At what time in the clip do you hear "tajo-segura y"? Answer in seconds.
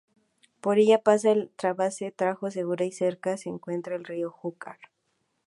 2.11-2.91